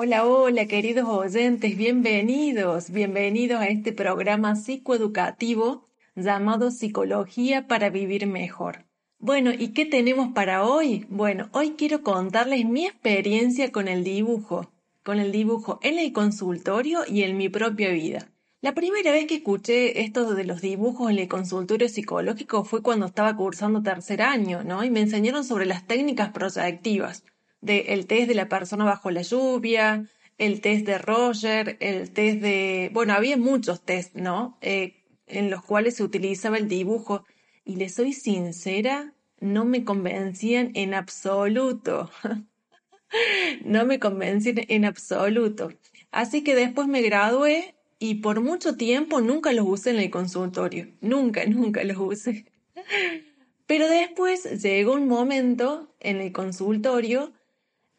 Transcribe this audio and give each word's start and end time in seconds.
Hola, 0.00 0.24
hola, 0.24 0.66
queridos 0.66 1.08
oyentes, 1.08 1.76
bienvenidos, 1.76 2.90
bienvenidos 2.90 3.60
a 3.60 3.66
este 3.66 3.92
programa 3.92 4.54
psicoeducativo 4.54 5.88
llamado 6.14 6.70
Psicología 6.70 7.66
para 7.66 7.90
Vivir 7.90 8.28
Mejor. 8.28 8.84
Bueno, 9.18 9.50
¿y 9.50 9.70
qué 9.70 9.86
tenemos 9.86 10.28
para 10.34 10.64
hoy? 10.64 11.04
Bueno, 11.08 11.48
hoy 11.50 11.70
quiero 11.76 12.04
contarles 12.04 12.64
mi 12.64 12.86
experiencia 12.86 13.72
con 13.72 13.88
el 13.88 14.04
dibujo, 14.04 14.70
con 15.02 15.18
el 15.18 15.32
dibujo 15.32 15.80
en 15.82 15.98
el 15.98 16.12
consultorio 16.12 17.00
y 17.04 17.24
en 17.24 17.36
mi 17.36 17.48
propia 17.48 17.90
vida. 17.90 18.28
La 18.60 18.74
primera 18.74 19.10
vez 19.10 19.26
que 19.26 19.34
escuché 19.34 20.02
esto 20.02 20.32
de 20.32 20.44
los 20.44 20.60
dibujos 20.60 21.10
en 21.10 21.18
el 21.18 21.26
consultorio 21.26 21.88
psicológico 21.88 22.62
fue 22.62 22.84
cuando 22.84 23.06
estaba 23.06 23.34
cursando 23.34 23.82
tercer 23.82 24.22
año, 24.22 24.62
¿no? 24.62 24.84
Y 24.84 24.90
me 24.90 25.00
enseñaron 25.00 25.42
sobre 25.42 25.66
las 25.66 25.88
técnicas 25.88 26.30
proyectivas, 26.30 27.24
el 27.66 28.06
test 28.06 28.28
de 28.28 28.34
la 28.34 28.48
persona 28.48 28.84
bajo 28.84 29.10
la 29.10 29.22
lluvia, 29.22 30.08
el 30.38 30.60
test 30.60 30.86
de 30.86 30.98
Roger, 30.98 31.76
el 31.80 32.10
test 32.10 32.40
de... 32.40 32.90
Bueno, 32.92 33.12
había 33.12 33.36
muchos 33.36 33.82
test, 33.82 34.14
¿no? 34.14 34.56
Eh, 34.60 35.02
en 35.26 35.50
los 35.50 35.62
cuales 35.62 35.96
se 35.96 36.04
utilizaba 36.04 36.56
el 36.56 36.68
dibujo. 36.68 37.24
Y 37.64 37.76
les 37.76 37.94
soy 37.94 38.12
sincera, 38.12 39.12
no 39.40 39.64
me 39.64 39.84
convencían 39.84 40.70
en 40.74 40.94
absoluto. 40.94 42.10
no 43.64 43.84
me 43.84 43.98
convencían 43.98 44.64
en 44.68 44.84
absoluto. 44.84 45.72
Así 46.10 46.42
que 46.42 46.54
después 46.54 46.88
me 46.88 47.02
gradué 47.02 47.74
y 47.98 48.16
por 48.16 48.40
mucho 48.40 48.76
tiempo 48.76 49.20
nunca 49.20 49.52
los 49.52 49.66
usé 49.66 49.90
en 49.90 49.98
el 49.98 50.10
consultorio. 50.10 50.88
Nunca, 51.00 51.44
nunca 51.46 51.84
los 51.84 51.98
usé. 51.98 52.46
Pero 53.66 53.88
después 53.88 54.62
llegó 54.62 54.94
un 54.94 55.08
momento 55.08 55.94
en 56.00 56.20
el 56.22 56.32
consultorio 56.32 57.32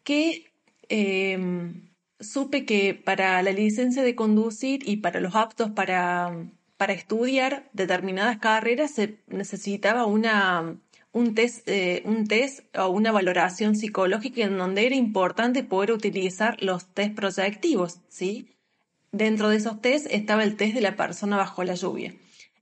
que 0.09 0.51
em, 0.89 1.87
supe 2.19 2.65
que 2.65 2.95
para 2.95 3.43
la 3.43 3.51
licencia 3.51 4.01
de 4.01 4.15
conducir 4.15 4.79
y 4.89 4.97
para 4.97 5.19
los 5.19 5.35
aptos 5.35 5.69
para, 5.69 6.47
para 6.77 6.93
estudiar 6.93 7.69
determinadas 7.73 8.39
carreras 8.39 8.89
se 8.89 9.19
necesitaba 9.27 10.07
una, 10.07 10.79
un, 11.11 11.35
test, 11.35 11.61
eh, 11.67 12.01
un 12.05 12.25
test 12.25 12.75
o 12.75 12.87
una 12.87 13.11
valoración 13.11 13.75
psicológica 13.75 14.41
en 14.41 14.57
donde 14.57 14.87
era 14.87 14.95
importante 14.95 15.63
poder 15.63 15.91
utilizar 15.91 16.57
los 16.59 16.87
test 16.87 17.13
proyectivos, 17.13 17.99
¿sí? 18.09 18.49
Dentro 19.11 19.49
de 19.49 19.57
esos 19.57 19.79
test 19.79 20.07
estaba 20.09 20.43
el 20.43 20.55
test 20.55 20.73
de 20.73 20.81
la 20.81 20.95
persona 20.95 21.37
bajo 21.37 21.63
la 21.63 21.75
lluvia. 21.75 22.15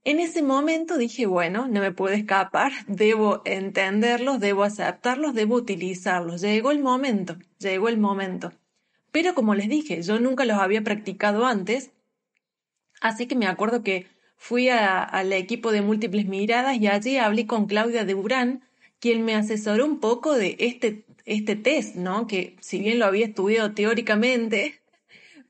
En 0.07 0.21
ese 0.21 0.41
momento 0.41 0.97
dije, 0.97 1.25
bueno, 1.25 1.67
no 1.67 1.81
me 1.81 1.91
puedo 1.91 2.15
escapar, 2.15 2.71
debo 2.87 3.41
entenderlos, 3.43 4.39
debo 4.39 4.63
aceptarlos, 4.63 5.33
debo 5.33 5.55
utilizarlos. 5.55 6.39
Llegó 6.39 6.71
el 6.71 6.79
momento, 6.79 7.35
llegó 7.59 7.89
el 7.89 7.97
momento. 7.97 8.53
Pero 9.11 9.35
como 9.35 9.53
les 9.53 9.67
dije, 9.67 10.01
yo 10.01 10.17
nunca 10.21 10.45
los 10.45 10.59
había 10.59 10.81
practicado 10.81 11.45
antes, 11.45 11.91
así 13.01 13.25
que 13.25 13.35
me 13.35 13.47
acuerdo 13.47 13.83
que 13.83 14.07
fui 14.37 14.69
al 14.69 15.33
equipo 15.33 15.73
de 15.73 15.81
múltiples 15.81 16.25
miradas 16.25 16.77
y 16.77 16.87
allí 16.87 17.17
hablé 17.17 17.45
con 17.45 17.65
Claudia 17.65 18.05
de 18.05 18.15
Urán, 18.15 18.63
quien 19.01 19.25
me 19.25 19.35
asesoró 19.35 19.83
un 19.85 19.99
poco 19.99 20.35
de 20.35 20.55
este, 20.59 21.03
este 21.25 21.57
test, 21.57 21.95
¿no? 21.95 22.27
Que 22.27 22.55
si 22.61 22.79
bien 22.79 22.97
lo 22.97 23.07
había 23.07 23.25
estudiado 23.25 23.73
teóricamente, 23.73 24.79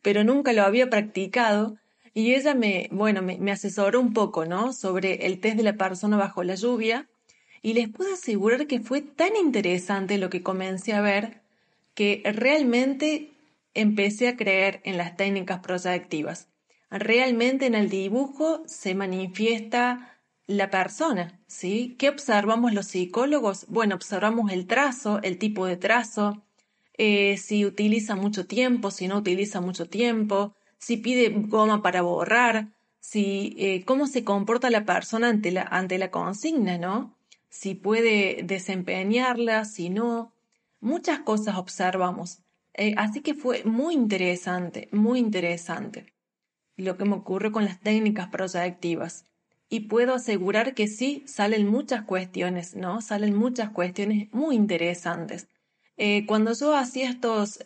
pero 0.02 0.24
nunca 0.24 0.52
lo 0.52 0.64
había 0.64 0.90
practicado. 0.90 1.78
Y 2.18 2.34
ella 2.34 2.56
me, 2.56 2.90
bueno, 2.92 3.22
me, 3.22 3.52
asesoró 3.52 4.02
un 4.02 4.12
poco, 4.12 4.44
¿no? 4.44 4.74
Sobre 4.74 5.28
el 5.28 5.40
test 5.40 5.56
de 5.56 5.62
la 5.62 5.76
persona 5.76 6.18
bajo 6.18 6.44
la 6.44 6.56
lluvia. 6.56 7.08
Y 7.62 7.76
les 7.76 7.90
puedo 7.90 8.12
asegurar 8.12 8.66
que 8.66 8.80
fue 8.80 9.02
tan 9.02 9.36
interesante 9.36 10.18
lo 10.18 10.32
que 10.32 10.42
comencé 10.42 10.94
a 10.94 11.02
ver 11.02 11.44
que 11.94 12.24
realmente 12.26 13.34
empecé 13.76 14.30
a 14.30 14.36
creer 14.36 14.82
en 14.84 14.98
las 14.98 15.16
técnicas 15.16 15.60
proyectivas. 15.60 16.50
Realmente 16.90 17.68
en 17.68 17.76
el 17.76 17.88
dibujo 17.88 18.64
se 18.66 18.96
manifiesta 18.96 20.18
la 20.48 20.72
persona, 20.72 21.40
¿sí? 21.46 21.98
¿Qué 22.00 22.10
observamos 22.10 22.74
los 22.74 22.88
psicólogos? 22.88 23.68
Bueno, 23.68 23.94
observamos 23.94 24.52
el 24.52 24.66
trazo, 24.66 25.20
el 25.22 25.38
tipo 25.38 25.68
de 25.68 25.78
trazo, 25.78 26.44
eh, 26.98 27.38
si 27.38 27.64
utiliza 27.64 28.16
mucho 28.16 28.48
tiempo, 28.48 28.90
si 28.90 29.08
no 29.08 29.18
utiliza 29.18 29.62
mucho 29.62 29.88
tiempo, 29.88 30.56
si 30.80 30.98
pide 30.98 31.30
goma 31.30 31.82
para 31.82 32.02
borrar, 32.02 32.70
si 33.00 33.56
eh, 33.58 33.86
cómo 33.86 34.08
se 34.08 34.24
comporta 34.24 34.70
la 34.70 34.86
persona 34.86 35.30
ante 35.30 35.52
la, 35.52 35.64
ante 35.64 35.98
la 35.98 36.12
consigna, 36.12 36.78
¿no? 36.78 37.16
Si 37.50 37.74
puede 37.76 38.42
desempeñarla, 38.44 39.66
si 39.66 39.90
no. 39.90 40.34
Muchas 40.82 41.20
cosas 41.20 41.56
observamos. 41.56 42.40
Eh, 42.74 42.94
así 42.98 43.22
que 43.22 43.34
fue 43.34 43.64
muy 43.64 43.96
interesante, 43.96 44.90
muy 44.92 45.20
interesante 45.20 46.14
lo 46.76 46.96
que 46.96 47.06
me 47.06 47.16
ocurre 47.16 47.52
con 47.52 47.66
las 47.66 47.80
técnicas 47.80 48.28
proyectivas. 48.28 49.26
Y 49.70 49.82
puedo 49.82 50.14
asegurar 50.14 50.76
que 50.76 50.88
sí, 50.88 51.24
salen 51.26 51.68
muchas 51.68 52.04
cuestiones, 52.04 52.76
¿no? 52.76 53.02
Salen 53.02 53.36
muchas 53.36 53.72
cuestiones 53.72 54.32
muy 54.32 54.56
interesantes. 54.56 55.48
Eh, 55.98 56.26
cuando 56.26 56.54
yo 56.54 56.76
hacía 56.76 57.10
estos, 57.10 57.60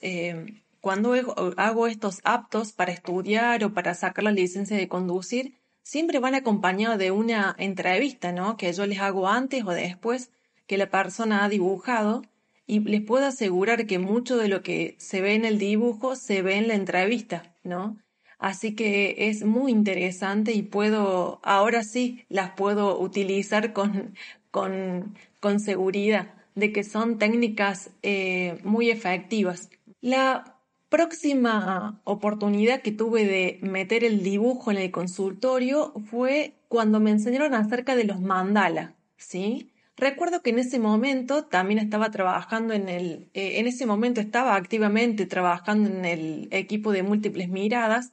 cuando 0.81 1.13
hago 1.57 1.87
estos 1.87 2.19
aptos 2.23 2.73
para 2.73 2.91
estudiar 2.91 3.63
o 3.63 3.73
para 3.73 3.93
sacar 3.93 4.23
la 4.23 4.31
licencia 4.31 4.75
de 4.75 4.87
conducir, 4.87 5.61
siempre 5.83 6.19
van 6.19 6.35
acompañados 6.35 6.97
de 6.97 7.11
una 7.11 7.55
entrevista, 7.57 8.31
¿no? 8.31 8.57
Que 8.57 8.73
yo 8.73 8.85
les 8.87 8.99
hago 8.99 9.27
antes 9.27 9.63
o 9.63 9.71
después 9.71 10.31
que 10.67 10.77
la 10.77 10.89
persona 10.89 11.43
ha 11.43 11.49
dibujado 11.49 12.23
y 12.65 12.79
les 12.79 13.01
puedo 13.01 13.25
asegurar 13.25 13.85
que 13.85 13.99
mucho 13.99 14.37
de 14.37 14.47
lo 14.47 14.63
que 14.63 14.95
se 14.97 15.21
ve 15.21 15.35
en 15.35 15.45
el 15.45 15.59
dibujo 15.59 16.15
se 16.15 16.41
ve 16.41 16.55
en 16.55 16.67
la 16.67 16.75
entrevista, 16.75 17.55
¿no? 17.63 17.97
Así 18.39 18.73
que 18.73 19.29
es 19.29 19.43
muy 19.43 19.71
interesante 19.71 20.53
y 20.53 20.63
puedo, 20.63 21.39
ahora 21.43 21.83
sí, 21.83 22.25
las 22.27 22.51
puedo 22.51 22.99
utilizar 22.99 23.71
con, 23.71 24.15
con, 24.49 25.15
con 25.39 25.59
seguridad 25.59 26.33
de 26.55 26.71
que 26.71 26.83
son 26.83 27.19
técnicas 27.19 27.91
eh, 28.01 28.59
muy 28.63 28.89
efectivas. 28.89 29.69
La 30.01 30.60
próxima 30.91 32.01
oportunidad 32.03 32.81
que 32.81 32.91
tuve 32.91 33.25
de 33.25 33.59
meter 33.61 34.03
el 34.03 34.23
dibujo 34.23 34.71
en 34.71 34.77
el 34.77 34.91
consultorio 34.91 35.93
fue 36.11 36.53
cuando 36.67 36.99
me 36.99 37.11
enseñaron 37.11 37.53
acerca 37.53 37.95
de 37.95 38.03
los 38.03 38.19
mandala, 38.19 38.93
¿sí? 39.15 39.71
Recuerdo 39.95 40.41
que 40.41 40.49
en 40.49 40.59
ese 40.59 40.79
momento 40.79 41.45
también 41.45 41.79
estaba 41.79 42.11
trabajando 42.11 42.73
en 42.73 42.89
el, 42.89 43.29
eh, 43.33 43.59
en 43.59 43.67
ese 43.67 43.85
momento 43.85 44.19
estaba 44.19 44.55
activamente 44.55 45.25
trabajando 45.25 45.89
en 45.89 46.03
el 46.03 46.49
equipo 46.51 46.91
de 46.91 47.03
múltiples 47.03 47.47
miradas 47.47 48.11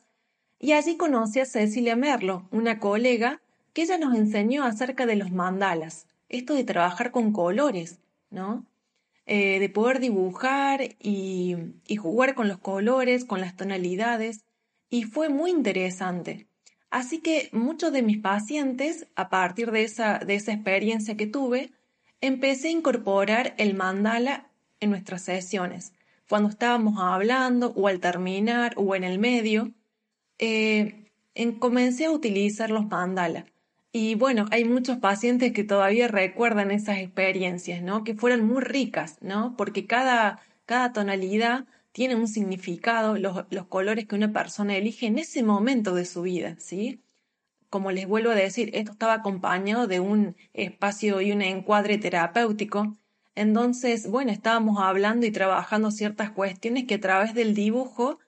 y 0.61 0.73
allí 0.73 0.97
conocí 0.97 1.41
a 1.41 1.47
Cecilia 1.47 1.97
Merlo, 1.97 2.47
una 2.53 2.79
colega 2.79 3.41
que 3.73 3.83
ella 3.83 3.99
nos 3.99 4.17
enseñó 4.17 4.63
acerca 4.63 5.05
de 5.05 5.17
los 5.17 5.33
mandalas, 5.33 6.07
esto 6.29 6.55
de 6.55 6.63
trabajar 6.63 7.11
con 7.11 7.33
colores. 7.33 7.99
¿no? 8.31 8.65
Eh, 9.31 9.59
de 9.59 9.69
poder 9.69 10.01
dibujar 10.01 10.97
y, 10.99 11.55
jugar 11.99 12.35
con 12.35 12.49
los 12.49 12.57
colores, 12.57 13.27
con 13.27 13.43
las 13.43 13.57
tonalidades, 13.57 14.47
y 14.89 15.03
fue 15.03 15.29
muy 15.29 15.51
interesante. 15.51 16.49
Así 16.89 17.19
que 17.21 17.51
muchos 17.53 17.93
de 17.93 18.01
mis 18.01 18.17
pacientes, 18.17 19.07
a 19.17 19.29
partir 19.29 19.71
de 19.71 19.83
esa, 19.83 20.19
de 20.21 20.35
esa 20.37 20.55
experiencia 20.55 21.15
que 21.19 21.27
tuve, 21.27 21.73
empecé 22.23 22.69
a 22.69 22.71
incorporar 22.71 23.55
el 23.59 23.75
mandala 23.75 24.51
en 24.81 24.89
nuestras 24.89 25.25
sesiones. 25.25 25.93
Cuando 26.27 26.49
estábamos 26.49 26.95
hablando 26.99 27.75
o 27.77 27.87
al 27.87 28.01
terminar 28.01 28.73
o 28.77 28.95
en 28.95 29.05
el 29.05 29.19
medio, 29.19 29.75
eh, 30.39 31.11
comencé 31.59 32.07
a 32.07 32.13
utilizar 32.13 32.71
los 32.71 32.87
mandala. 32.87 33.45
Y 33.93 34.15
bueno, 34.17 34.47
hay 34.51 34.65
muchos 34.65 34.99
pacientes 34.99 35.53
que 35.53 35.65
todavía 35.65 36.09
recuerdan 36.09 36.71
esas 36.71 36.99
experiencias, 36.99 37.83
¿no? 37.83 38.05
Que 38.05 38.15
fueron 38.15 38.47
muy 38.47 38.63
ricas, 38.63 39.17
¿no? 39.23 39.57
Porque 39.57 39.87
cada, 39.87 40.41
cada 40.67 40.93
tonalidad 40.93 41.67
tiene 41.93 42.15
un 42.15 42.29
significado, 42.29 43.17
los, 43.17 43.47
los 43.51 43.67
colores 43.67 44.07
que 44.07 44.15
una 44.15 44.33
persona 44.33 44.77
elige 44.77 45.07
en 45.07 45.19
ese 45.19 45.43
momento 45.43 45.95
de 45.95 46.05
su 46.05 46.23
vida, 46.23 46.57
¿sí? 46.59 47.03
Como 47.71 47.93
les 47.93 48.07
vuelvo 48.07 48.31
a 48.31 48.35
decir, 48.35 48.71
esto 48.75 48.93
estaba 48.93 49.15
acompañado 49.15 49.87
de 49.87 50.01
un 50.01 50.37
espacio 50.53 51.21
y 51.23 51.33
un 51.33 51.43
encuadre 51.43 51.99
terapéutico. 51.99 52.97
Entonces, 53.35 54.11
bueno, 54.11 54.33
estábamos 54.33 54.81
hablando 54.81 55.27
y 55.27 55.31
trabajando 55.31 55.91
ciertas 55.91 56.31
cuestiones 56.31 56.85
que 56.87 56.97
a 56.97 57.01
través 57.01 57.35
del 57.35 57.55
dibujo 57.55 58.19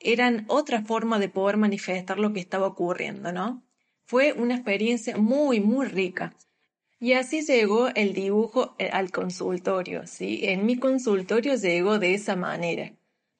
eran 0.00 0.44
otra 0.48 0.82
forma 0.82 1.18
de 1.18 1.28
poder 1.28 1.56
manifestar 1.56 2.18
lo 2.18 2.32
que 2.32 2.40
estaba 2.40 2.66
ocurriendo, 2.66 3.32
¿no? 3.32 3.65
Fue 4.06 4.32
una 4.32 4.54
experiencia 4.54 5.16
muy, 5.16 5.60
muy 5.60 5.86
rica. 5.86 6.34
Y 6.98 7.12
así 7.12 7.42
llegó 7.42 7.88
el 7.88 8.14
dibujo 8.14 8.74
eh, 8.78 8.88
al 8.90 9.10
consultorio, 9.10 10.06
¿sí? 10.06 10.40
En 10.44 10.64
mi 10.64 10.78
consultorio 10.78 11.54
llegó 11.56 11.98
de 11.98 12.14
esa 12.14 12.36
manera. 12.36 12.92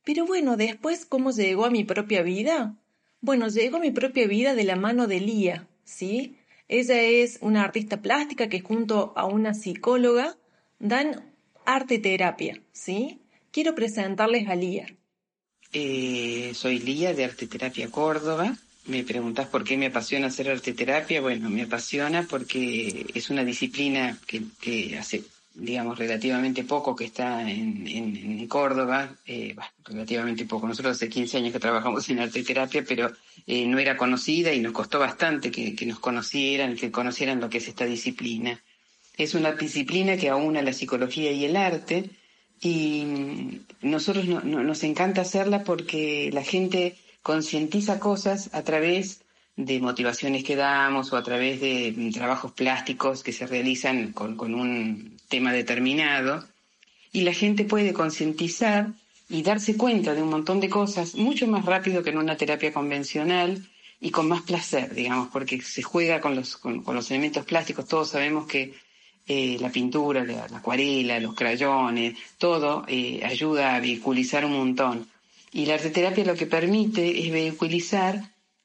Pero 0.05 0.27
bueno, 0.27 0.57
después, 0.57 1.07
¿cómo 1.07 1.31
llegó 1.31 1.65
a 1.65 1.71
mi 1.71 1.85
propia 1.85 2.23
vida? 2.23 2.77
Bueno, 3.21 3.49
llegó 3.49 3.79
a 3.79 3.81
mi 3.81 3.93
propia 3.93 4.27
vida 4.27 4.55
de 4.55 4.65
la 4.65 4.77
mano 4.77 5.07
de 5.07 5.21
Lía, 5.21 5.67
¿sí? 5.85 6.37
Ella 6.69 7.01
es 7.01 7.39
una 7.41 7.63
artista 7.63 8.03
plástica 8.03 8.49
que 8.49 8.61
junto 8.61 9.13
a 9.17 9.25
una 9.25 9.55
psicóloga 9.55 10.37
dan 10.79 11.33
arte 11.65 11.99
terapia, 11.99 12.61
¿sí? 12.73 13.21
Quiero 13.53 13.75
presentarles 13.75 14.49
a 14.49 14.55
Lía. 14.55 14.87
Eh, 15.73 16.53
soy 16.55 16.79
Lía 16.79 17.15
de 17.15 17.25
Arte 17.25 17.47
Terapia 17.47 17.91
Córdoba. 17.91 18.57
Me 18.87 19.03
preguntas 19.03 19.49
por 19.49 19.65
qué 19.65 19.77
me 19.77 19.87
apasiona 19.87 20.29
hacer 20.29 20.49
arte 20.49 20.73
terapia. 20.73 21.21
Bueno, 21.21 21.51
me 21.51 21.63
apasiona 21.63 22.27
porque 22.29 23.07
es 23.15 23.31
una 23.31 23.45
disciplina 23.45 24.17
que, 24.27 24.97
hace, 24.97 25.25
digamos, 25.55 25.99
relativamente 25.99 26.63
poco 26.63 26.95
que 26.95 27.07
está 27.07 27.51
en, 27.51 28.47
Córdoba. 28.47 29.17
Eh, 29.27 29.57
relativamente 29.85 30.45
poco. 30.45 30.69
Nosotros 30.69 30.97
hace 30.97 31.09
15 31.09 31.39
años 31.39 31.53
que 31.53 31.59
trabajamos 31.59 32.09
en 32.11 32.21
arte 32.21 32.45
terapia, 32.45 32.85
pero 32.87 33.13
eh, 33.47 33.67
no 33.67 33.79
era 33.79 33.97
conocida 33.97 34.53
y 34.53 34.61
nos 34.61 34.73
costó 34.73 35.01
bastante 35.01 35.51
que, 35.51 35.75
que 35.75 35.87
nos 35.87 35.99
conocieran, 35.99 36.77
que 36.77 36.93
conocieran 36.93 37.41
lo 37.41 37.51
que 37.51 37.59
es 37.59 37.67
esta 37.67 37.85
disciplina. 37.87 38.63
Es 39.17 39.35
una 39.35 39.53
disciplina 39.53 40.17
que 40.17 40.29
aúna 40.29 40.63
la 40.63 40.73
psicología 40.73 41.33
y 41.33 41.45
el 41.45 41.57
arte 41.57 42.11
y 42.61 43.61
nosotros 43.83 44.27
nos 44.27 44.83
encanta 44.85 45.23
hacerla 45.23 45.65
porque 45.65 46.31
la 46.33 46.43
gente 46.43 46.97
concientiza 47.27 47.99
cosas 47.99 48.51
a 48.53 48.63
través 48.63 49.21
de 49.57 49.81
motivaciones 49.81 50.45
que 50.45 50.55
damos 50.55 51.13
o 51.13 51.17
a 51.17 51.25
través 51.25 51.61
de 51.61 52.13
trabajos 52.15 52.53
plásticos 52.53 53.25
que 53.25 53.33
se 53.33 53.49
realizan 53.49 54.13
con, 54.13 54.37
con 54.37 54.55
un 54.55 55.19
tema 55.29 55.53
determinado 55.53 56.47
y 57.11 57.23
la 57.23 57.33
gente 57.33 57.65
puede 57.65 57.93
concientizar 57.93 58.93
y 59.29 59.43
darse 59.43 59.77
cuenta 59.77 60.15
de 60.15 60.23
un 60.23 60.31
montón 60.31 60.61
de 60.61 60.71
cosas 60.71 61.17
mucho 61.17 61.49
más 61.49 61.65
rápido 61.65 62.05
que 62.05 62.11
en 62.11 62.19
una 62.19 62.37
terapia 62.37 62.73
convencional 62.73 63.67
y 64.01 64.13
con 64.13 64.29
más 64.29 64.43
placer, 64.43 64.95
digamos, 64.95 65.27
porque 65.33 65.61
se 65.61 65.83
juega 65.83 66.21
con 66.21 66.37
los, 66.37 66.57
con 66.57 66.95
los 66.95 67.11
elementos 67.11 67.45
plásticos. 67.45 67.89
Todos 67.89 68.11
sabemos 68.11 68.47
que 68.47 68.73
eh, 69.27 69.57
la 69.59 69.71
pintura, 69.71 70.23
la, 70.23 70.45
acuarela, 70.45 71.19
los 71.19 71.35
crayones, 71.35 72.17
todo 72.39 72.85
eh, 72.87 73.21
ayuda 73.25 73.75
a 73.75 73.81
vehiculizar 73.81 74.45
un 74.45 74.53
montón. 74.53 75.16
Y 75.57 75.65
la 75.65 75.77
arteterapia 75.77 76.23
lo 76.27 76.35
que 76.35 76.45
permite 76.45 77.19
es 77.19 77.33
vehiculizar 77.33 78.15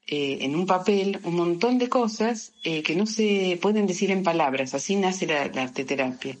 eh, 0.06 0.38
en 0.42 0.54
un 0.54 0.66
papel 0.66 1.18
un 1.24 1.36
montón 1.36 1.78
de 1.78 1.88
cosas 1.88 2.52
que 2.62 2.94
no 2.94 3.06
se 3.06 3.58
pueden 3.62 3.86
decir 3.86 4.10
en 4.10 4.22
palabras. 4.22 4.74
Así 4.74 4.96
nace 4.96 5.26
la, 5.26 5.46
la 5.46 5.62
arteterapia. 5.62 6.36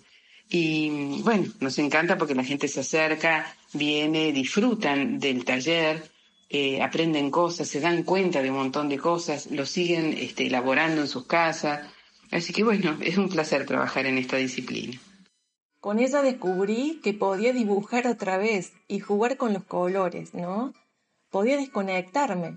Y 0.50 0.90
bueno, 1.22 1.50
nos 1.60 1.78
encanta 1.78 2.18
porque 2.18 2.34
la 2.34 2.44
gente 2.44 2.68
se 2.68 2.80
acerca, 2.80 3.56
viene, 3.72 4.30
disfrutan 4.30 5.18
del 5.18 5.46
taller, 5.46 6.02
aprenden 6.82 7.30
cosas, 7.30 7.66
se 7.66 7.80
dan 7.80 8.02
cuenta 8.02 8.42
de 8.42 8.50
un 8.50 8.58
montón 8.58 8.90
de 8.90 8.98
cosas, 8.98 9.50
lo 9.50 9.64
siguen 9.64 10.14
este, 10.18 10.48
elaborando 10.48 11.00
en 11.00 11.08
sus 11.08 11.24
casas. 11.24 11.88
Así 12.30 12.52
que 12.52 12.62
bueno, 12.62 12.98
es 13.00 13.16
un 13.16 13.30
placer 13.30 13.64
trabajar 13.64 14.04
en 14.04 14.18
esta 14.18 14.36
disciplina. 14.36 15.00
Con 15.82 15.98
ella 15.98 16.22
descubrí 16.22 17.00
que 17.02 17.12
podía 17.12 17.52
dibujar 17.52 18.06
otra 18.06 18.36
vez 18.38 18.72
y 18.86 19.00
jugar 19.00 19.36
con 19.36 19.52
los 19.52 19.64
colores, 19.64 20.32
¿no? 20.32 20.72
Podía 21.28 21.56
desconectarme, 21.56 22.56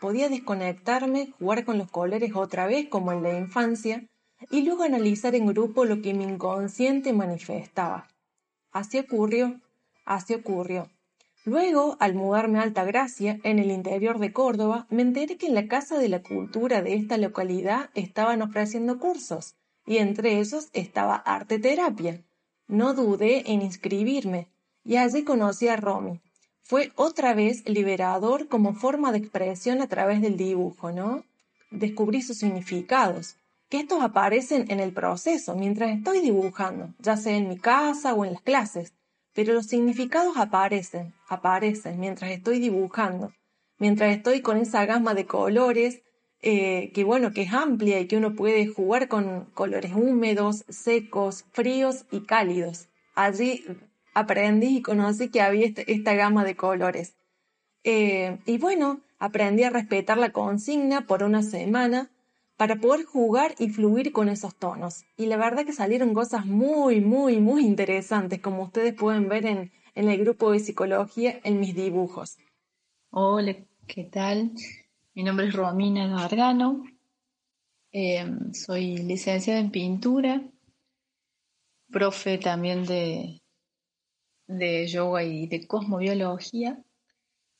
podía 0.00 0.28
desconectarme, 0.28 1.32
jugar 1.36 1.64
con 1.64 1.78
los 1.78 1.90
colores 1.90 2.30
otra 2.32 2.68
vez 2.68 2.88
como 2.88 3.10
en 3.10 3.24
la 3.24 3.36
infancia 3.36 4.06
y 4.52 4.62
luego 4.62 4.84
analizar 4.84 5.34
en 5.34 5.48
grupo 5.48 5.84
lo 5.84 6.00
que 6.00 6.14
mi 6.14 6.22
inconsciente 6.22 7.12
manifestaba. 7.12 8.06
Así 8.70 9.00
ocurrió, 9.00 9.60
así 10.04 10.34
ocurrió. 10.34 10.88
Luego, 11.44 11.96
al 11.98 12.14
mudarme 12.14 12.60
a 12.60 12.62
Altagracia, 12.62 13.40
en 13.42 13.58
el 13.58 13.72
interior 13.72 14.20
de 14.20 14.32
Córdoba, 14.32 14.86
me 14.90 15.02
enteré 15.02 15.36
que 15.36 15.48
en 15.48 15.56
la 15.56 15.66
Casa 15.66 15.98
de 15.98 16.08
la 16.08 16.22
Cultura 16.22 16.82
de 16.82 16.94
esta 16.94 17.16
localidad 17.16 17.90
estaban 17.94 18.42
ofreciendo 18.42 19.00
cursos, 19.00 19.56
y 19.86 19.96
entre 19.96 20.38
ellos 20.38 20.68
estaba 20.72 21.16
arte 21.16 21.58
terapia. 21.58 22.22
No 22.70 22.94
dudé 22.94 23.52
en 23.52 23.60
inscribirme, 23.60 24.48
y 24.84 24.96
allí 24.96 25.24
conocí 25.24 25.68
a 25.68 25.76
Romy. 25.76 26.20
Fue 26.62 26.92
otra 26.96 27.34
vez 27.34 27.68
liberador 27.68 28.48
como 28.48 28.72
forma 28.72 29.12
de 29.12 29.18
expresión 29.18 29.82
a 29.82 29.88
través 29.88 30.22
del 30.22 30.38
dibujo, 30.38 30.90
¿no? 30.90 31.24
Descubrí 31.70 32.22
sus 32.22 32.38
significados, 32.38 33.36
que 33.68 33.80
estos 33.80 34.02
aparecen 34.02 34.70
en 34.70 34.80
el 34.80 34.92
proceso, 34.92 35.54
mientras 35.54 35.90
estoy 35.90 36.20
dibujando, 36.20 36.94
ya 36.98 37.18
sea 37.18 37.36
en 37.36 37.48
mi 37.48 37.58
casa 37.58 38.14
o 38.14 38.24
en 38.24 38.32
las 38.32 38.42
clases 38.42 38.94
pero 39.34 39.52
los 39.52 39.66
significados 39.66 40.36
aparecen, 40.36 41.14
aparecen 41.28 42.00
mientras 42.00 42.30
estoy 42.30 42.58
dibujando, 42.58 43.32
mientras 43.78 44.14
estoy 44.16 44.42
con 44.42 44.56
esa 44.56 44.84
gama 44.86 45.14
de 45.14 45.26
colores 45.26 46.02
eh, 46.42 46.90
que 46.92 47.04
bueno, 47.04 47.32
que 47.32 47.42
es 47.42 47.52
amplia 47.52 48.00
y 48.00 48.06
que 48.06 48.16
uno 48.16 48.34
puede 48.34 48.66
jugar 48.66 49.08
con 49.08 49.46
colores 49.54 49.92
húmedos, 49.94 50.64
secos, 50.68 51.44
fríos 51.52 52.06
y 52.10 52.20
cálidos. 52.20 52.88
Allí 53.14 53.64
aprendí 54.14 54.78
y 54.78 54.82
conocí 54.82 55.28
que 55.28 55.42
había 55.42 55.66
este, 55.66 55.92
esta 55.92 56.14
gama 56.14 56.44
de 56.44 56.56
colores. 56.56 57.14
Eh, 57.84 58.38
y 58.46 58.58
bueno, 58.58 59.00
aprendí 59.18 59.64
a 59.64 59.70
respetar 59.70 60.18
la 60.18 60.32
consigna 60.32 61.06
por 61.06 61.22
una 61.22 61.42
semana 61.42 62.10
para 62.56 62.76
poder 62.76 63.06
jugar 63.06 63.54
y 63.58 63.70
fluir 63.70 64.12
con 64.12 64.28
esos 64.28 64.54
tonos. 64.54 65.04
Y 65.16 65.26
la 65.26 65.38
verdad 65.38 65.64
que 65.64 65.72
salieron 65.72 66.12
cosas 66.12 66.44
muy, 66.44 67.00
muy, 67.00 67.40
muy 67.40 67.64
interesantes, 67.64 68.40
como 68.40 68.64
ustedes 68.64 68.92
pueden 68.92 69.28
ver 69.28 69.46
en, 69.46 69.72
el 69.94 70.18
grupo 70.18 70.52
de 70.52 70.60
psicología 70.60 71.40
en 71.42 71.58
mis 71.58 71.74
dibujos. 71.74 72.36
Hola, 73.10 73.56
¿qué 73.86 74.04
tal? 74.04 74.52
Mi 75.12 75.24
nombre 75.24 75.48
es 75.48 75.54
Romina 75.54 76.06
Gargano, 76.06 76.84
em, 77.90 78.54
soy 78.54 78.98
licenciada 78.98 79.58
en 79.58 79.72
pintura, 79.72 80.40
profe 81.90 82.38
también 82.38 82.84
de, 82.86 83.42
de 84.46 84.86
yoga 84.86 85.24
y 85.24 85.48
de 85.48 85.66
cosmobiología, 85.66 86.80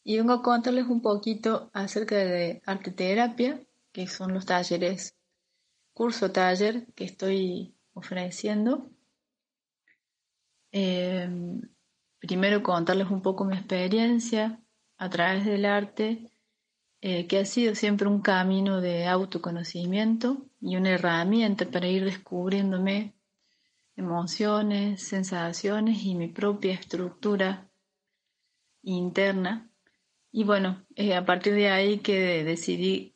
y 0.04 0.16
vengo 0.16 0.32
a 0.32 0.42
contarles 0.42 0.86
un 0.86 1.02
poquito 1.02 1.70
acerca 1.72 2.14
de 2.16 2.62
arte 2.66 2.92
terapia 2.92 3.60
que 3.90 4.06
son 4.06 4.32
los 4.32 4.46
talleres, 4.46 5.16
curso 5.92 6.30
taller 6.30 6.86
que 6.94 7.02
estoy 7.02 7.74
ofreciendo. 7.94 8.92
Em, 10.70 11.62
primero 12.20 12.62
contarles 12.62 13.10
un 13.10 13.22
poco 13.22 13.44
mi 13.44 13.56
experiencia 13.56 14.62
a 14.98 15.10
través 15.10 15.44
del 15.44 15.64
arte, 15.64 16.29
eh, 17.02 17.26
que 17.26 17.38
ha 17.38 17.44
sido 17.46 17.74
siempre 17.74 18.08
un 18.08 18.20
camino 18.20 18.82
de 18.82 19.06
autoconocimiento 19.06 20.46
y 20.60 20.76
una 20.76 20.90
herramienta 20.90 21.64
para 21.64 21.88
ir 21.88 22.04
descubriéndome 22.04 23.14
emociones, 23.96 25.02
sensaciones 25.02 26.04
y 26.04 26.14
mi 26.14 26.28
propia 26.28 26.74
estructura 26.74 27.70
interna. 28.82 29.70
Y 30.30 30.44
bueno, 30.44 30.84
eh, 30.94 31.14
a 31.14 31.24
partir 31.24 31.54
de 31.54 31.70
ahí 31.70 31.98
que 32.00 32.44
decidí 32.44 33.14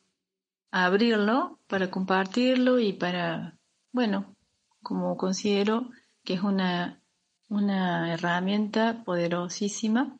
abrirlo 0.70 1.60
para 1.66 1.90
compartirlo 1.90 2.78
y 2.78 2.94
para, 2.94 3.58
bueno, 3.92 4.34
como 4.82 5.16
considero 5.16 5.90
que 6.24 6.34
es 6.34 6.42
una, 6.42 7.02
una 7.48 8.14
herramienta 8.14 9.04
poderosísima 9.04 10.18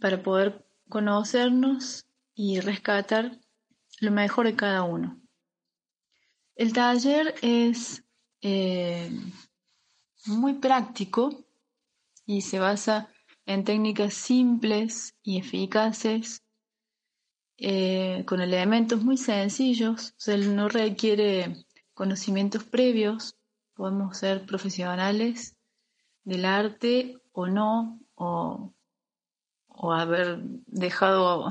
para 0.00 0.22
poder 0.22 0.64
conocernos 0.88 2.06
y 2.34 2.60
rescatar 2.60 3.38
lo 4.00 4.10
mejor 4.10 4.46
de 4.46 4.56
cada 4.56 4.82
uno. 4.82 5.20
El 6.54 6.72
taller 6.72 7.34
es 7.42 8.04
eh, 8.40 9.10
muy 10.26 10.54
práctico 10.54 11.44
y 12.26 12.42
se 12.42 12.58
basa 12.58 13.08
en 13.46 13.64
técnicas 13.64 14.14
simples 14.14 15.14
y 15.22 15.38
eficaces 15.38 16.42
eh, 17.58 18.24
con 18.26 18.40
elementos 18.40 19.02
muy 19.02 19.16
sencillos, 19.16 20.14
no 20.26 20.68
requiere 20.68 21.64
conocimientos 21.94 22.64
previos, 22.64 23.36
podemos 23.74 24.18
ser 24.18 24.46
profesionales 24.46 25.56
del 26.24 26.44
arte 26.44 27.18
o 27.32 27.46
no, 27.46 28.00
o, 28.14 28.74
haber 29.90 30.38
dejado 30.66 31.48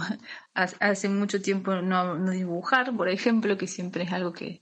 hace 0.53 1.09
mucho 1.09 1.41
tiempo 1.41 1.75
no, 1.75 2.31
dibujar, 2.31 2.95
por 2.95 3.09
ejemplo, 3.09 3.57
que 3.57 3.67
siempre 3.67 4.03
es 4.03 4.13
algo 4.13 4.31
que 4.31 4.61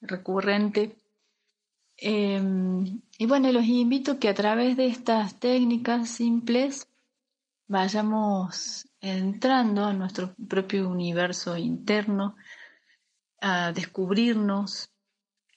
recurrente. 0.00 0.96
Em, 1.96 3.02
y 3.18 3.26
bueno, 3.26 3.52
los 3.52 3.64
invito 3.64 4.18
que 4.18 4.28
a 4.28 4.34
través 4.34 4.76
de 4.76 4.86
estas 4.86 5.38
técnicas 5.38 6.08
simples 6.08 6.88
vayamos 7.68 8.88
entrando 9.00 9.84
a 9.84 9.92
nuestro 9.92 10.34
propio 10.48 10.88
universo 10.88 11.56
interno, 11.56 12.36
a 13.40 13.72
descubrirnos, 13.72 14.90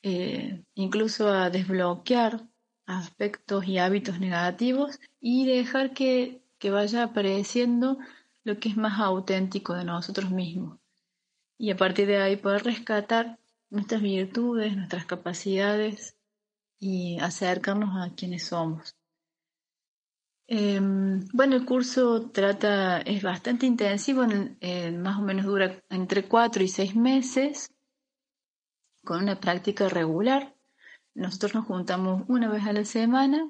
eh, 0.03 0.63
incluso 0.75 1.29
a 1.29 1.49
desbloquear 1.49 2.47
aspectos 2.85 3.67
y 3.67 3.77
hábitos 3.77 4.19
negativos 4.19 4.99
y 5.19 5.45
dejar 5.45 5.93
que, 5.93 6.41
que 6.59 6.71
vaya 6.71 7.03
apareciendo 7.03 7.97
lo 8.43 8.59
que 8.59 8.69
es 8.69 8.77
más 8.77 8.99
auténtico 8.99 9.73
de 9.73 9.83
nosotros 9.83 10.31
mismos. 10.31 10.79
Y 11.57 11.71
a 11.71 11.77
partir 11.77 12.07
de 12.07 12.21
ahí 12.21 12.37
poder 12.37 12.63
rescatar 12.63 13.39
nuestras 13.69 14.01
virtudes, 14.01 14.75
nuestras 14.75 15.05
capacidades 15.05 16.15
y 16.79 17.19
acercarnos 17.19 17.89
a 17.97 18.13
quienes 18.15 18.45
somos. 18.45 18.95
Em, 20.49 21.27
bueno, 21.33 21.57
el 21.57 21.65
curso 21.65 22.29
trata, 22.31 22.99
es 23.01 23.21
bastante 23.21 23.65
intensivo, 23.65 24.25
más 24.25 25.17
o 25.17 25.21
menos 25.21 25.45
dura 25.45 25.83
entre 25.89 26.23
cuatro 26.23 26.63
y 26.63 26.69
seis 26.69 26.95
meses, 26.95 27.73
con 29.03 29.23
una 29.23 29.39
práctica 29.39 29.89
regular. 29.89 30.55
Nosotros 31.13 31.53
nos 31.55 31.65
juntamos 31.65 32.23
una 32.29 32.49
vez 32.49 32.65
a 32.65 32.71
la 32.71 32.85
semana 32.85 33.49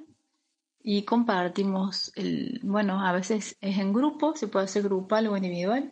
y 0.90 1.04
compartimos, 1.04 2.14
el, 2.16 2.62
bueno, 2.64 3.06
a 3.06 3.12
veces 3.12 3.58
es 3.60 3.78
en 3.78 3.92
grupo, 3.92 4.38
se 4.38 4.48
puede 4.48 4.64
hacer 4.64 4.84
grupal 4.84 5.28
o 5.28 5.36
individual, 5.36 5.92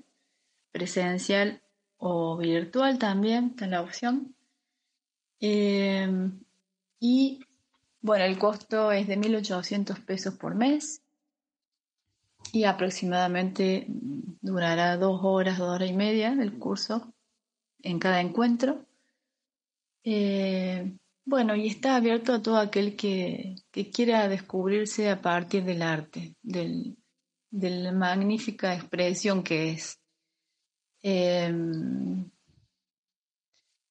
presencial 0.72 1.62
o 1.98 2.38
virtual 2.38 2.98
también, 2.98 3.48
está 3.50 3.68
la 3.68 3.82
opción. 3.82 4.34
Em, 5.42 6.40
y 7.02 7.42
bueno, 8.00 8.24
el 8.24 8.40
costo 8.40 8.94
es 8.94 9.06
de 9.08 9.18
1.800 9.18 10.00
pesos 10.06 10.36
por 10.36 10.56
mes 10.56 11.02
y 12.54 12.64
aproximadamente 12.64 13.88
durará 13.90 14.96
dos 14.96 15.20
horas, 15.24 15.58
dos 15.58 15.76
horas 15.76 15.90
y 15.90 15.94
media 15.94 16.36
del 16.36 16.58
curso 16.58 17.14
en 17.82 18.00
cada 18.00 18.22
encuentro. 18.22 18.86
Eh, 20.06 20.96
bueno, 21.26 21.56
y 21.56 21.68
está 21.68 21.96
abierto 21.96 22.34
a 22.34 22.42
todo 22.42 22.58
aquel 22.58 22.96
que, 22.96 23.56
quiera 23.94 24.28
descubrirse 24.28 25.10
a 25.10 25.22
partir 25.22 25.64
del 25.64 25.82
arte, 25.82 26.36
de 26.44 26.96
la 27.52 27.92
magnífica 27.92 28.76
expresión 28.76 29.44
que 29.44 29.72
es. 29.72 30.00
Em, 31.02 32.30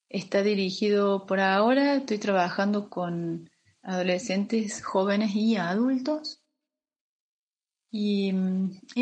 está 0.08 0.42
dirigido 0.42 1.26
por 1.26 1.40
ahora, 1.40 1.96
estoy 1.96 2.18
trabajando 2.18 2.88
con 2.88 3.50
adolescentes, 3.82 4.82
jóvenes 4.82 5.34
y 5.34 5.56
adultos. 5.56 6.40
Y, 7.90 8.32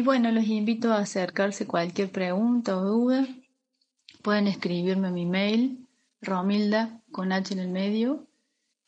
bueno, 0.02 0.30
los 0.32 0.44
invito 0.44 0.92
a 0.92 0.98
acercarse 0.98 1.66
cualquier 1.66 2.10
pregunta 2.12 2.76
o 2.76 2.84
duda. 2.84 3.26
Pueden 4.22 4.46
escribirme 4.46 5.08
a 5.08 5.10
mi 5.10 5.24
mail, 5.24 5.88
romilda 6.22 7.00
con 7.10 7.32
H 7.32 7.52
en 7.52 7.60
el 7.60 7.68
medio, 7.68 8.26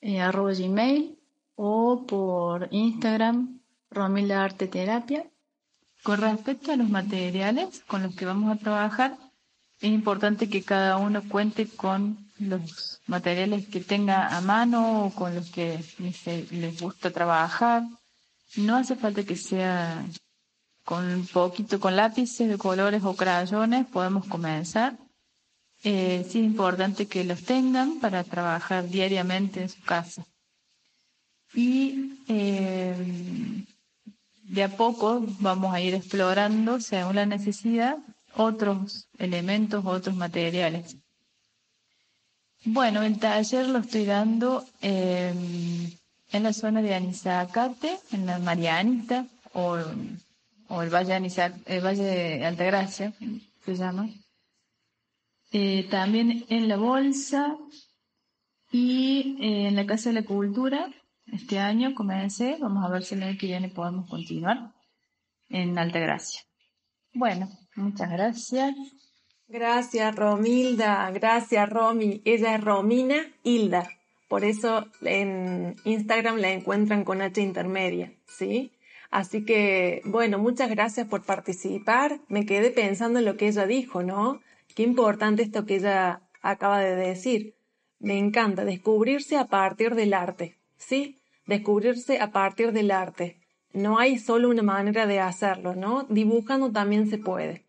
eh, 0.00 0.20
arroba 0.20 0.52
gmail 0.52 1.18
o 1.56 2.06
por 2.06 2.68
Instagram, 2.70 3.60
romilda 3.90 4.44
arte 4.44 4.66
terapia. 4.68 5.26
Con 6.02 6.20
respecto 6.20 6.72
a 6.72 6.76
los 6.76 6.88
materiales 6.88 7.82
con 7.86 8.02
los 8.02 8.14
que 8.14 8.26
vamos 8.26 8.54
a 8.54 8.60
trabajar, 8.60 9.16
es 9.80 9.90
importante 9.90 10.48
que 10.48 10.62
cada 10.62 10.96
uno 10.96 11.22
cuente 11.28 11.66
con 11.66 12.24
los 12.38 13.00
materiales 13.06 13.66
que 13.68 13.80
tenga 13.80 14.36
a 14.36 14.40
mano 14.40 15.06
o 15.06 15.10
con 15.10 15.34
los 15.34 15.50
que 15.50 15.78
les, 15.98 16.80
gusta 16.80 17.10
trabajar. 17.10 17.82
No 18.56 18.76
hace 18.76 18.96
falta 18.96 19.24
que 19.24 19.36
sea 19.36 20.04
con 20.84 21.04
un 21.04 21.26
poquito 21.26 21.80
con 21.80 21.96
lápices 21.96 22.48
de 22.48 22.58
colores 22.58 23.02
o 23.04 23.16
crayones, 23.16 23.86
podemos 23.86 24.26
comenzar. 24.26 24.96
Eh, 25.84 26.24
es 26.26 26.34
importante 26.34 27.06
que 27.06 27.24
los 27.24 27.44
tengan 27.44 28.00
para 28.00 28.24
trabajar 28.24 28.88
diariamente 28.88 29.60
en 29.60 29.68
su 29.68 29.82
casa. 29.82 30.24
Y 31.52 32.18
eh, 32.26 32.94
de 34.44 34.62
a 34.62 34.74
poco 34.76 35.22
vamos 35.40 35.74
a 35.74 35.82
ir 35.82 35.94
explorando, 35.94 36.80
según 36.80 37.16
la 37.16 37.26
necesidad, 37.26 37.98
otros 38.34 39.08
elementos, 39.18 39.84
otros 39.84 40.16
materiales. 40.16 40.96
Bueno, 42.64 43.02
el 43.02 43.18
taller 43.18 43.68
lo 43.68 43.80
estoy 43.80 44.06
dando 44.06 44.64
em, 44.80 45.90
en 46.32 46.42
la 46.42 46.54
zona 46.54 46.80
de 46.80 46.94
Anizacate, 46.94 47.98
en 48.10 48.24
la 48.24 48.38
Marianita, 48.38 49.26
o, 49.52 49.76
el 49.76 50.90
Valle, 50.90 51.14
el 51.66 51.84
Valle 51.84 52.02
de 52.02 52.46
Altagracia, 52.46 53.12
se 53.66 53.76
llama. 53.76 54.08
Eh, 55.56 55.87
también 55.88 56.44
en 56.49 56.66
la 56.66 56.76
Bolsa 56.76 57.56
y 58.73 59.37
eh, 59.40 59.68
en 59.68 59.76
la 59.76 59.87
Casa 59.87 60.08
de 60.08 60.16
la 60.16 60.25
Cultura. 60.25 60.92
Este 61.26 61.61
año 61.61 61.94
comencé, 61.94 62.56
vamos 62.61 62.84
a 62.84 62.88
ver 62.88 63.04
si 63.04 63.14
el 63.14 63.23
año 63.23 63.38
que 63.38 63.46
viene 63.46 63.68
podemos 63.68 64.11
continuar 64.11 64.73
en 65.49 65.78
Altagracia. 65.78 66.40
Bueno, 67.12 67.49
muchas 67.76 68.11
gracias. 68.11 68.75
Gracias, 69.46 70.16
Romilda. 70.16 71.08
Gracias, 71.12 71.70
Romy. 71.70 72.20
Ella 72.25 72.56
es 72.56 72.61
Romina 72.61 73.25
Hilda. 73.44 73.88
Por 74.28 74.42
eso 74.42 74.88
en 75.02 75.76
Instagram 75.84 76.38
la 76.38 76.50
encuentran 76.50 77.04
con 77.04 77.23
H 77.23 77.40
intermedia, 77.40 78.12
¿sí? 78.26 78.73
Así 79.12 79.44
que, 79.44 80.02
bueno, 80.04 80.40
muchas 80.40 80.68
gracias 80.68 81.06
por 81.06 81.23
participar. 81.23 82.18
Me 82.26 82.44
quedé 82.44 82.73
pensando 82.73 83.20
en 83.20 83.25
lo 83.25 83.37
que 83.37 83.46
ella 83.46 83.66
dijo, 83.66 84.02
¿no? 84.02 84.40
Qué 84.75 84.83
importante 84.83 85.43
esto 85.43 85.64
que 85.64 85.76
ella 85.76 86.23
acaba 86.43 86.81
de 86.81 86.97
decir. 86.97 87.54
Me 88.00 88.19
encanta 88.19 88.64
descubrirse 88.64 89.37
a 89.37 89.47
partir 89.47 89.95
del 89.95 90.12
arte, 90.12 90.59
¿sí? 90.76 91.21
Descubrirse 91.47 92.21
a 92.21 92.33
partir 92.33 92.73
del 92.73 92.90
arte. 92.90 93.38
No 93.73 93.99
hay 93.99 94.19
solo 94.19 94.50
una 94.50 94.62
manera 94.62 95.07
de 95.07 95.21
hacerlo, 95.21 95.75
¿no? 95.75 96.04
Dibujando 96.09 96.71
también 96.71 97.09
se 97.09 97.19
puede. 97.19 97.64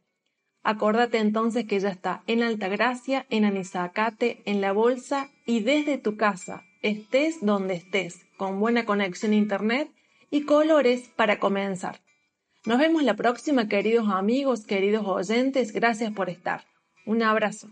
Acórdate 0.64 1.20
entonces 1.20 1.66
que 1.66 1.80
ya 1.80 1.90
está 1.90 2.24
en 2.26 2.42
Altagracia, 2.42 3.28
en 3.30 3.46
Anizacate, 3.46 4.42
en 4.46 4.62
La 4.62 4.72
Bolsa 4.72 5.30
y 5.46 5.60
desde 5.60 6.00
tu 6.00 6.18
casa, 6.18 6.64
estés 6.82 7.46
donde 7.46 7.76
estés, 7.76 8.26
con 8.36 8.60
buena 8.60 8.84
conexión 8.84 9.34
a 9.34 9.36
Internet 9.36 9.92
y 10.32 10.42
colores 10.42 11.10
para 11.16 11.40
comenzar. 11.40 12.02
Nos 12.66 12.80
vemos 12.80 13.04
la 13.04 13.16
próxima, 13.16 13.68
queridos 13.68 14.10
amigos, 14.10 14.66
queridos 14.66 15.06
oyentes. 15.06 15.72
Gracias 15.72 16.12
por 16.14 16.32
estar. 16.32 16.66
Un 17.06 17.22
abrazo. 17.22 17.70